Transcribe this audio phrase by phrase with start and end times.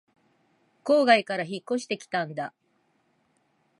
[0.83, 2.55] 郊外から引っ越してきたんだ